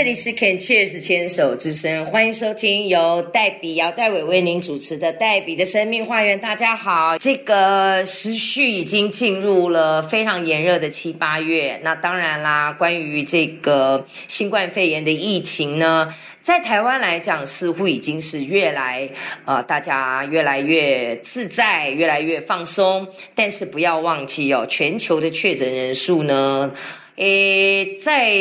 [0.00, 6.38] 这里是 Can Cheers 牵手之声，欢迎收听由黛比姚黛伟为您主持的《黛比的生命花园》。
[6.40, 11.78] 大家好，这个时序已经进入了非常炎热的七八月。
[11.84, 19.06] 那当然啦，关于这个新冠肺炎的疫情呢，在台湾来讲，似乎已经是越来
[19.44, 23.06] 呃，大家越来越自在，越来越放松。
[23.34, 26.72] 但是不要忘记哦，全球的确诊人数呢，
[27.16, 28.34] 诶，在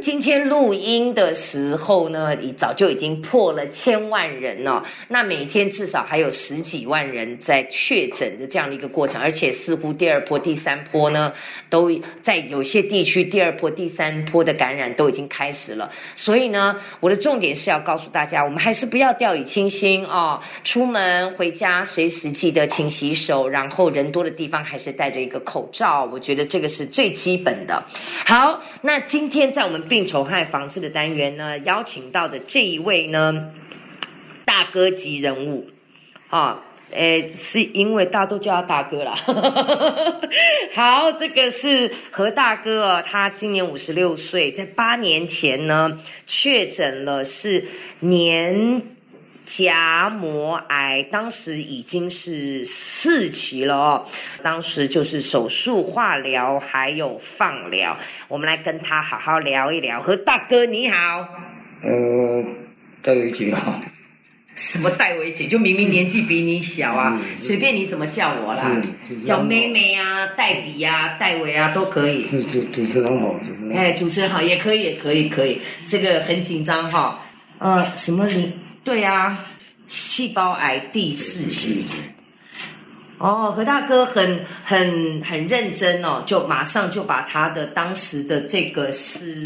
[0.00, 4.84] 今天录音的时候呢，已早就已经破了千万人了。
[5.08, 11.32] 那每天至少还有十几万人在确诊的这样的一个过程，而且似乎第二波、第三波呢，
[11.70, 11.90] 都
[12.20, 15.90] 在有些地区第二波、第三波的感染都已经开始了。
[16.14, 20.38] 所以呢，我的重点是要告诉大家，我们还是不要掉以轻心哦。
[20.62, 26.04] 出门回家随时记得勤洗手，然后人多的地方还是戴着一个口罩。
[26.12, 27.82] 我觉得这个是最基本的。
[28.26, 33.50] 好，那今天在我们病虫害防治的单元呢，邀请到的这一位呢，
[34.44, 35.70] 大哥级人物
[36.28, 36.64] 啊。
[36.90, 39.14] 诶，是因为大家都叫他大哥啦。
[40.74, 45.96] 好，这个是何大哥哦，他今年五十六岁，在八年前呢
[46.26, 47.64] 确诊了是
[48.00, 48.82] 年
[49.58, 54.06] 夹膜癌，当时已经是四期了哦，
[54.44, 57.96] 当时就是手术、化疗还有放疗，
[58.28, 60.00] 我们来跟他好好聊一聊。
[60.00, 60.96] 何大哥你好，
[61.82, 62.44] 呃，
[63.02, 63.82] 戴维姐好，
[64.54, 72.24] 什么戴维姐，就明明年纪比你小啊，嗯随便你怎么叫我啦，是是叫妹妹啊、黛比啊、戴维啊都可以。
[72.28, 73.82] 是主主持人好，主持人好。
[73.82, 75.60] 哎，主持人好，也可以，也可以，可以。
[75.88, 77.24] 这个很紧张哈。
[77.58, 78.54] 呃，什么你？
[78.82, 79.44] 对啊，
[79.88, 81.84] 细胞癌第四期。
[83.18, 89.42] 哦，何大哥很很很认真哦，就马上就把他的当时的这个是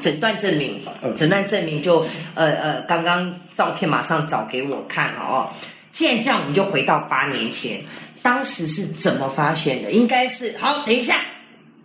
[0.00, 2.00] 诊断证明，嗯诊断证明就
[2.34, 5.48] 呃呃，刚刚照片马上找给我看了哦。
[5.92, 7.80] 既然这样，我们就回到八年前，
[8.20, 9.92] 当时是怎么发现的？
[9.92, 11.20] 应该是好，等一下，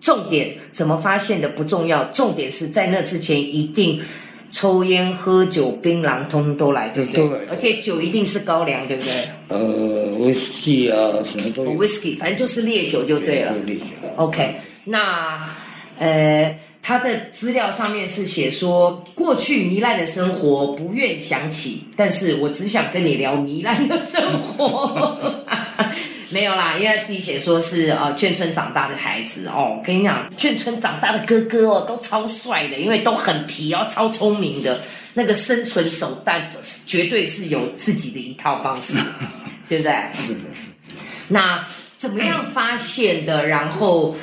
[0.01, 4.03] 重点怎么发现的不重要，重点是在那之前一定
[4.50, 7.24] 抽烟、喝酒、槟榔，通通都来，对不对？
[7.50, 9.12] 而且酒一定是高粱，对不对？
[9.50, 11.74] 呃，威士忌啊，什么都哦有。
[11.74, 13.53] ，whisky，反正就是烈酒就对了。
[14.16, 15.50] OK，那
[16.00, 25.44] 呃，他的资料上面是写说，过去糜烂的生活不愿想起，但是我只想跟你聊糜烂的生活。
[26.29, 34.81] 没有啦，因为他自己写说是呃眷村长大的孩子哦，我跟你讲，眷村长大的哥哥哦都超帅的，因为都很皮哦，超聪明的，
[35.13, 36.49] 那个生存手段
[36.85, 38.99] 绝对是有自己的一套方式，
[39.69, 39.93] 对不对？
[40.13, 40.69] 是的是。
[41.29, 41.63] 那
[41.97, 43.47] 怎么样发现的？
[43.47, 44.16] 然后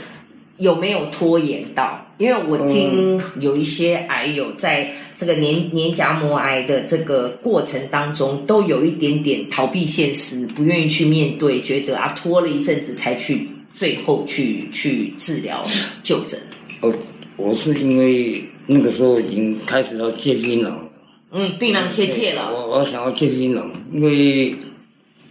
[0.59, 2.04] 有没有拖延到？
[2.19, 15.63] 因为我听有一些癌友在这个年年夹膜癌的这个过程当中，都有一点点逃避现实，不愿意去面对，觉得啊拖了一阵子才去最后去去治疗
[16.03, 16.39] 就诊。
[16.81, 16.95] 哦，
[17.37, 20.85] 我是因为那个时候已经开始要戒槟榔了。
[21.33, 22.53] 嗯，槟榔先戒了。
[22.55, 24.55] 我我想要戒槟榔，因为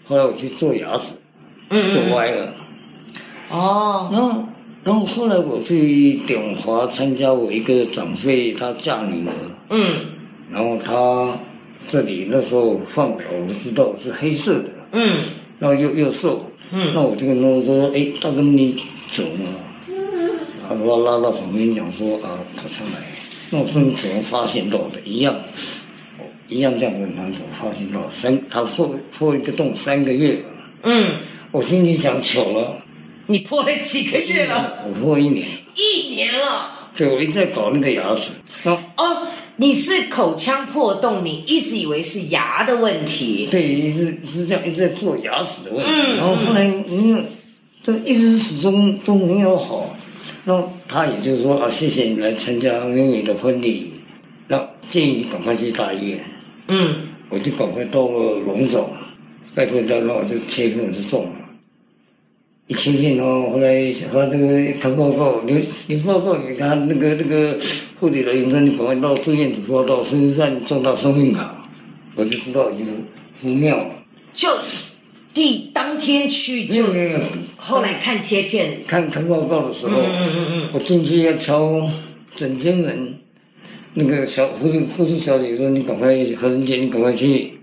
[0.03, 1.13] 后来我去做牙齿，
[1.69, 2.53] 嗯做嗯歪了。
[3.49, 4.43] 哦，然后，
[4.83, 9.31] 然后后来我去鼎华参加我一个长辈他嫁女儿，
[9.69, 10.05] 嗯。
[10.51, 11.39] 然后他
[11.89, 15.17] 这里那时候放疗，我知道是黑色的，嗯。
[15.57, 16.91] 然后又又瘦，嗯。
[16.93, 18.77] 那我就跟他说：“哎，大哥你
[19.07, 19.59] 怎么了？”
[20.69, 22.93] 然后拉到旁边讲说：“啊，跑上来。”
[23.51, 24.99] 那我说你怎么发现到的？
[25.05, 25.33] 一样，
[26.19, 28.09] 哦一样这样问他怎么发现到？
[28.09, 30.49] 三，他破破一个洞三个月了。
[30.83, 31.13] 嗯，
[31.51, 32.82] 我心里想巧了，
[33.27, 34.83] 你破了几个月了？
[34.87, 36.89] 我破一年，一年了。
[36.95, 43.47] 对我一直在搞那个牙齿，然后哦，你是口腔破洞，你一直以为是牙的问题。
[43.49, 47.17] 对，一直是这样一直在做牙齿的问题，嗯然后后来没有，
[47.81, 49.95] 这一直始终都没有好。
[50.43, 53.93] 那他也就是说啊，谢谢你来参加妹妹的婚礼，
[54.47, 56.23] 那建议你赶快去大医院。
[56.67, 58.87] 嗯我就赶快到了龙总，
[59.55, 61.42] 拜托他，那我就切片我就中了。
[62.67, 67.57] 一切片哦，后来他这个看报告，你你报告你看那个那个
[67.99, 71.61] 护理人员说你赶快到住院组报到，身上中到生命卡，
[72.15, 72.87] 我就知道已经
[73.41, 73.89] 不妙了。
[74.33, 74.49] 就
[75.33, 77.19] 第当天去就没有没有，
[77.57, 81.89] 后来看切片，看看报告的时候，嗯嗯嗯嗯我进去要敲
[82.33, 83.15] 整间门，
[83.95, 86.07] 那个小护士护士小姐说：“你赶快
[86.37, 87.53] 何仁杰，你赶快去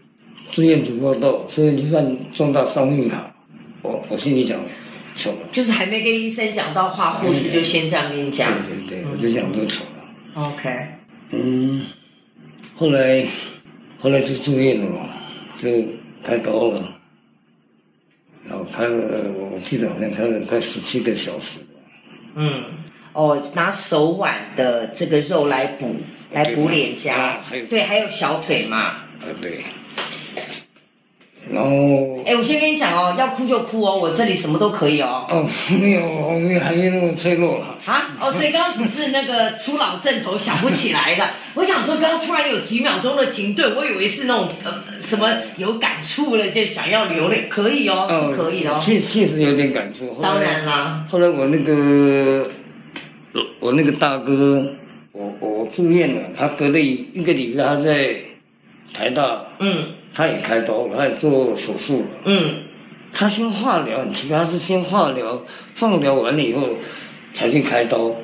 [0.51, 3.35] 住院组报道，所以你办重大伤病卡。”
[3.83, 4.61] 我我心里讲，
[5.21, 5.49] 丑了。
[5.53, 8.51] 就是还没跟医生讲到话，护士就先这样跟你讲。
[8.65, 10.43] 对对对，我就讲都丑了。
[10.47, 10.71] OK，
[11.31, 11.85] 嗯，
[12.75, 13.27] 后来
[13.99, 15.11] 后来就住院了嘛，
[15.53, 15.69] 就
[16.23, 16.95] 开刀了，
[18.49, 21.61] 然后开了，我记得好像开了快十七个小时。
[22.35, 22.65] 嗯，
[23.13, 25.97] 哦，拿手腕的这个肉来补，
[26.31, 28.79] 来补脸颊对，还有小腿嘛。
[28.79, 29.07] 啊，
[29.43, 29.61] 对。
[31.53, 35.27] 然后哎，我先跟你讲哦，要哭就哭哦，我这里什么都可以哦。
[35.29, 35.45] 哦，
[35.81, 37.77] 没有，我没有还没那么脆弱了。
[37.87, 41.33] 啊，哦，所以刚刚只是那个初老症头想不起来了。
[41.55, 48.79] 我想说，刚刚突然有几秒钟的停顿，我以为是那种呃什么有感触了，就想要流泪，可以哦，是可以的哦。
[48.81, 50.13] 确确实有点感触。
[50.13, 52.49] 后来当然啦，后来我那个
[53.35, 54.65] 我我那个大哥，
[55.11, 58.15] 我我住院了，他隔了一一个礼拜，他在
[58.95, 62.07] 台大，嗯他也开刀了，他也做手术了。
[62.25, 62.63] 嗯，
[63.13, 65.43] 他先化疗，很奇怪，他是先化疗，
[65.75, 66.69] 放疗完了以后
[67.33, 68.15] 才去开刀。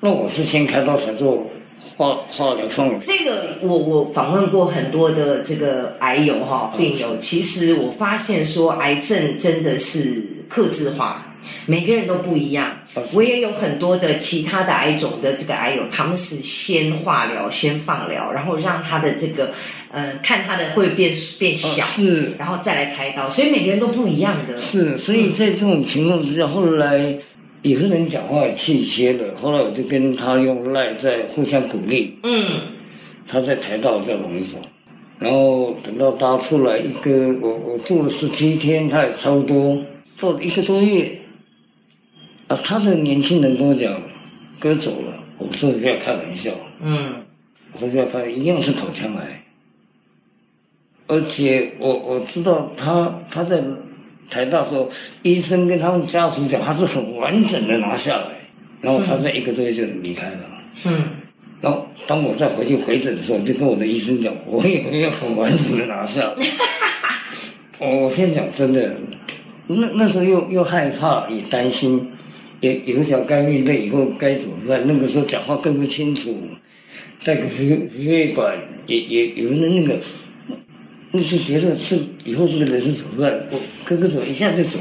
[0.00, 1.50] 那我是先开刀才做
[1.96, 2.98] 化化疗放疗。
[2.98, 11.31] 这个我我访问过很多的这个癌友哈病友，其实我发现说癌症真的是克制化。
[11.66, 12.78] 每个人都不一样
[13.14, 19.52] 我也有很多的其他的癌种的这个癌友，他们是先化疗、先放疗，然后让他的这个，
[19.90, 24.56] 呃，看他的会变变小，哦是然后再来开刀，所以每个人都不一样的。
[24.56, 27.16] 是，所以在这种情况之下，后来
[27.62, 29.34] 也是能讲话也气些的。
[29.40, 32.60] 后来我就跟他用赖在互相鼓励，嗯
[33.26, 34.60] 他在台大，我在龙总。
[35.18, 39.78] 然后等到他出来一个，我我住了十七天，他也差不多
[40.18, 41.18] 做了一个多月。
[42.52, 43.90] 啊，他的年轻人跟我讲，
[44.58, 46.50] 哥走了，我说不要开玩笑，
[46.82, 47.14] 嗯
[47.72, 49.42] 我说不要开，一样是口腔癌。
[51.06, 53.62] 而且我我知道他他在
[54.28, 54.88] 台大时候，
[55.22, 58.26] 医生跟他们家属讲，他是很完整的拿下来，
[58.82, 60.40] 然后他在一个多月就离开了。
[60.84, 61.04] 嗯
[61.60, 66.34] 然后当我再回去回诊的时候，就跟我的医生讲，我也没有很完整的拿下。
[67.78, 68.96] 我我跟你讲，真的，
[69.68, 72.10] 那那时候又又害怕，也担心，
[72.62, 74.82] 也也不晓得该面对以后该怎么办。
[74.86, 76.34] 那个时候讲话更不清楚，
[77.22, 80.00] 带个鼻鼻胃管也也有的那个，
[81.10, 83.46] 那就觉得这以后这个人是怎么办？
[83.50, 84.78] 我哥哥走一下就走，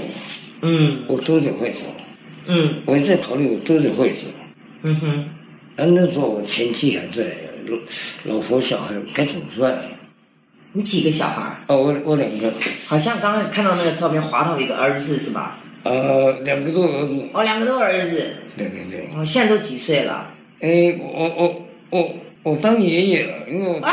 [0.62, 1.88] 嗯我多久会走？
[2.48, 4.28] 嗯我在考虑我多久会走。
[4.84, 5.26] 嗯哼，
[5.76, 7.24] 啊，那时候我前妻还在，
[8.26, 9.80] 老老婆小孩该怎么办？
[10.74, 11.64] 你几个小孩？
[11.68, 12.52] 哦，我我两个，
[12.86, 15.60] 好像刚刚看到那个照片，划到一个儿子是吧？
[15.84, 17.28] 呃，两个多儿子。
[17.34, 18.36] 哦，两个多儿子。
[18.56, 20.32] 对对对，哦，现在都几岁了？
[20.60, 22.10] 哎，我我我
[22.44, 23.92] 我当爷爷了，因为我大、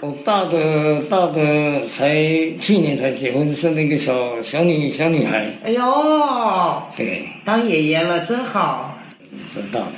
[0.00, 2.14] 我大的大的才
[2.60, 8.98] 去年才结婚，生了一个小小女小女孩，哎呦，对，当爷爷了，真好。
[9.52, 9.92] 真大了。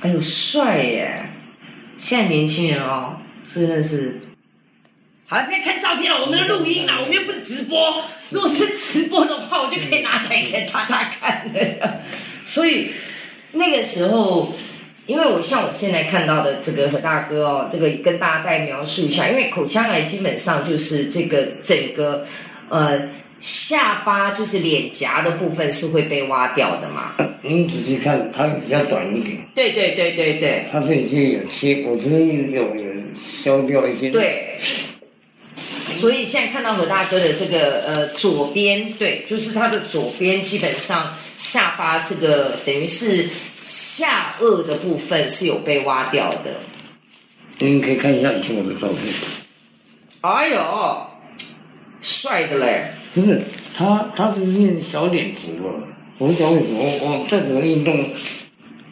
[0.00, 1.24] 哎呦，帅耶！
[1.96, 3.16] 现在年轻人哦，
[3.46, 4.20] 真的是。
[5.26, 8.04] 好了，不要看照片了，我们的录音啊，我们又不是直播。
[8.30, 12.00] 如果是直播的话，我就可以拿起来给大家看了。
[12.42, 12.90] 所以
[13.52, 14.52] 那个时候，
[15.06, 22.26] 因为我像我现在看到的这个何大哥哦，这个跟大家再描述一下，因为口腔癌基本上就是这个整个
[22.68, 23.08] 呃
[23.40, 27.14] 下巴就是脸颊的部分是会被挖掉的嘛。
[27.40, 34.58] 您仔细看，它比较短一点，对对对对对它这里就有切，我这边有有削掉一些。，对。
[35.94, 43.30] 所以现在看到何大哥的这个呃左边，对，就是他的左边基本上下巴这个等于是
[43.62, 46.60] 下颚的部分是有被挖掉的。
[47.58, 48.98] 你可以看一下以前我的照片。
[50.20, 51.06] 哎呦，
[52.00, 52.90] 帅的嘞！
[53.12, 53.42] 不是
[53.74, 55.88] 他，他是练小脸足了。
[56.18, 58.10] 我不知道为什么，我我再怎么运动，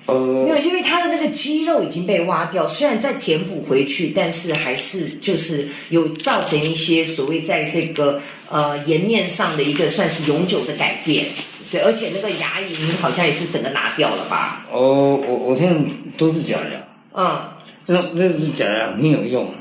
[0.06, 0.14] 没
[0.49, 11.26] 有，呃，因为他的那个肌肉已经被挖掉，虽然再填补回去，但是还是就是有造成一些所谓在这个呃颜面上的一个算是永久的改变。
[11.71, 14.66] 对，而且那个牙龈好像也是整个拿掉了吧？
[14.71, 15.80] 哦，我我现在
[16.18, 17.49] 都是假牙，嗯，
[17.87, 19.54] 那那是假牙很有用，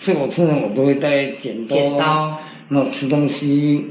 [0.00, 2.38] 所以我通常我都会带剪刀，剪刀
[2.70, 3.86] 那种吃东西，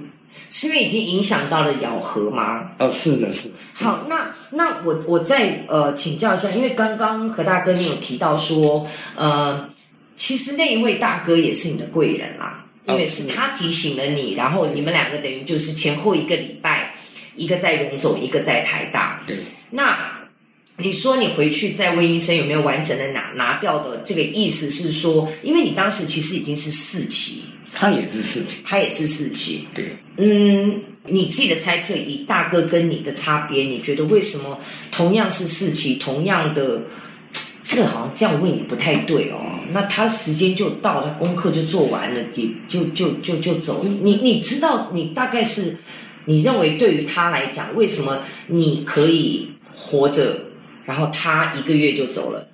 [0.50, 2.72] 是因为已经影响到了咬合吗？
[2.78, 9.70] 啊，是的，是的，好，那那我我再呃请教一下，因为刚刚何大哥你有提到说，呃，
[10.16, 16.96] 其实那一位大哥也是你的贵人啦，因为是他提醒了你，然后你们两个等于就是前后一个礼拜，
[17.36, 19.22] 一个在荣总，一个在台大。
[19.28, 19.38] 对，
[19.72, 19.98] 那
[20.78, 27.47] 你说你回去再问医生有没有完整的拿拿掉的，这个意思是说，因为你当时其实已经是四期，
[27.80, 34.60] 他也是四期，他也是四期，对，嗯，你自己的猜测，以大哥跟你的差别，你觉得为什么
[34.92, 36.82] 同样是四期，同样的，
[37.62, 39.38] 这个好像这样问也不太对哦。
[39.74, 43.84] 那他时间就到了，功课就做完了，就就就就就走。
[43.84, 45.78] 你你知道，你大概是
[46.26, 50.48] 你认为对于他来讲，为什么你可以活着，
[50.84, 52.48] 然后他一个月就走了？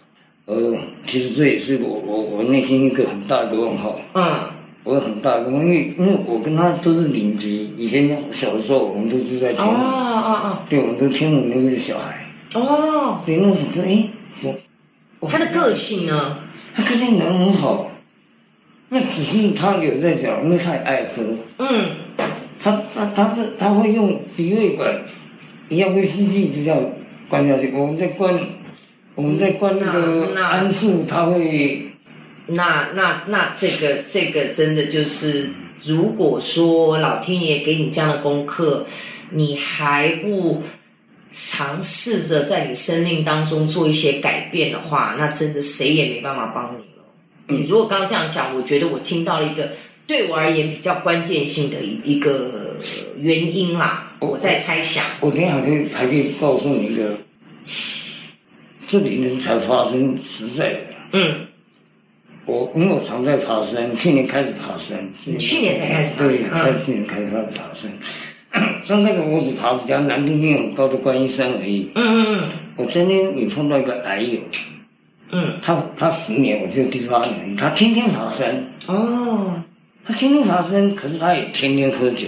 [0.47, 3.97] 呃，其实这也是我我我内心一个很大的问号。
[4.13, 4.49] 嗯
[4.83, 10.59] 我有很大因为因为我跟他都是邻居，以前小时候我们都住在天哦母，哦。
[10.69, 12.61] 对，我们都天母那个小孩，哦。
[12.61, 14.09] 哦，对，那时候说，哎，
[15.19, 16.37] 我他的个性呢？
[16.73, 17.91] 他个性人很好，
[18.89, 21.23] 那只是他有在讲，因为他也爱喝，
[21.59, 21.91] 嗯。
[22.59, 25.03] 他他他是他会用鼻胃管
[25.67, 26.79] 一样威士忌就这样
[27.27, 28.39] 灌下去，我们在灌
[29.15, 31.89] 我们在灌那那个那桉树，他会
[32.47, 35.49] 那那那这个这个真的就是，
[35.85, 38.85] 如果说老天爷给你这样的功课，
[39.31, 40.63] 你还不
[41.31, 47.03] 尝试着在你生命当中做一些改变的话，那真的谁也没办法帮你了。
[47.47, 49.71] 你如果刚刚这样讲，我觉得我听到了一个
[50.05, 52.77] 对我而言比较关键性的一一个
[53.17, 55.03] 原因啦，我在猜想。
[55.21, 57.17] 我等一下还可以还可以告诉你一个，
[58.87, 60.79] 这几年才发生实在的。
[61.13, 61.47] 嗯，
[62.45, 64.97] 我因为我常在爬山，去年开始爬山。
[65.25, 67.91] 你去年才开始爬对，山开去年开始爬山。
[68.87, 71.89] 刚开始我只爬比较难度没有很高的观音山而已。
[71.95, 74.39] 嗯嗯嗯我今天有碰到一个癌友，
[75.31, 79.63] 嗯他他十年，我就第八年，他天天爬山，嗯，哦，
[80.03, 82.27] 他天天爬山，可是他也天天喝酒，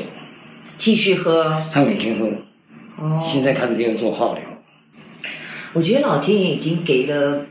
[0.78, 2.28] 继续喝他每天喝，
[2.98, 3.22] 哦。
[3.22, 4.42] 现在开始给我做化疗。
[5.74, 7.46] 我觉得老天爷已经给了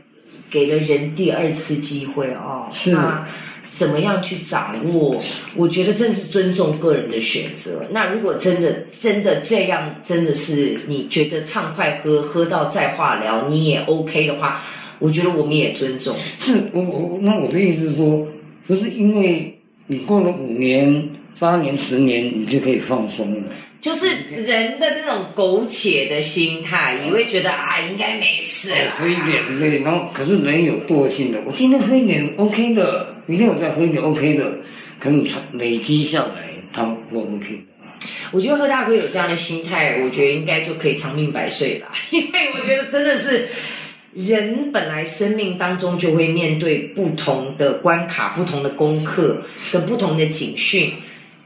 [0.49, 2.67] 给了人第二次机会哦。
[2.71, 3.27] 是那
[3.77, 5.21] 怎么样去掌握？
[5.53, 7.85] 我觉得真是尊重个人的选择。
[7.91, 14.61] 那如果真的真的这样，真的是你觉得畅快喝喝到再化疗你也 OK 的话，
[14.99, 16.15] 我觉得我们也尊重。
[16.39, 18.25] 是我我那我的意思是说，
[18.65, 23.49] 不是因为你过了五年、八年、十年，你就可以放松了。
[23.81, 34.57] 就是人的那种苟且的心态，以为觉得啊应该没事喝一点对，然后可是人有惰性的，我今天喝一点 OK 的，明天我再喝一点 OK 的，
[34.99, 38.07] 可能长累积下来，它不 OK 的。
[38.31, 41.87] 我觉得贺大哥有这样的心态，我觉得应该就可以长命百岁了。
[42.09, 43.47] 因为我觉得真的是
[44.13, 50.91] 人本来生命当中就会面对不同的关卡、不同的功课跟不同的警讯，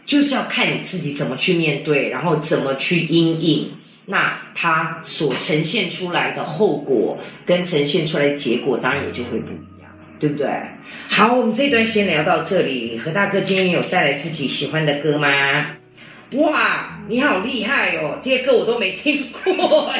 [0.09, 3.71] 就是要看你自己怎么去面对，然后怎么去应应。
[4.07, 10.49] 那它所呈现出来的后果跟呈现出来的结果，当然也就会不一样，对不对？
[11.07, 12.97] 好，我们这段先聊到这里。
[12.97, 15.27] 何大哥今天有带来自己喜欢的歌吗？
[16.31, 18.17] 哇，你好厉害哦！
[18.19, 19.93] 这些歌我都没听过。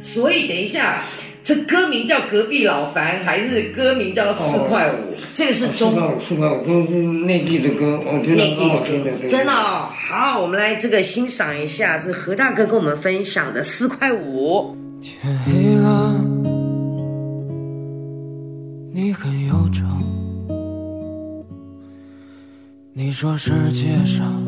[0.00, 1.00] 所以等一下，
[1.46, 5.14] 这歌名叫《隔壁老樊》，还是歌名叫《四块五》？
[5.32, 9.86] 这个是中四块五，四块五都是内地的歌，我觉得内地很好听的，的歌，对真的哦。
[10.08, 14.76] 好，我们来这个欣赏一下，是何大哥跟我们分享的《四块五》。
[15.00, 16.20] 天黑了，
[18.92, 19.84] 你很忧愁。
[22.92, 24.44] 你说世界上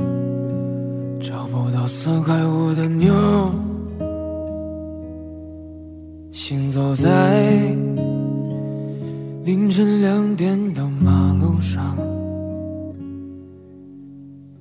[1.23, 3.15] 找不到四块五的妞，
[6.41, 7.43] 行走在
[9.45, 11.97] 凌晨两点的马路上，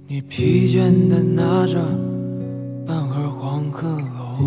[0.08, 1.78] 你疲倦的拿着
[2.84, 4.44] 半盒黄鹤楼。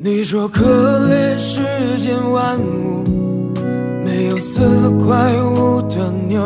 [0.00, 0.64] 你说可
[1.08, 1.60] 怜世
[2.02, 3.04] 间万物，
[4.04, 6.42] 没有四块五的妞，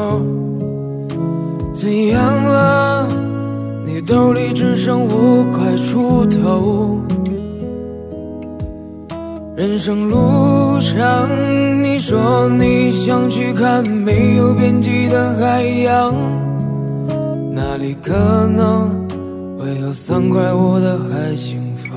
[1.73, 3.09] 怎样了？
[3.87, 7.01] 你兜里只剩五块出头。
[9.59, 11.29] 人生路上，
[11.83, 16.15] 你说你想去看没有边际的海洋，
[17.53, 18.15] 那里可
[18.57, 18.89] 能
[19.59, 21.93] 会有三块五的海景房。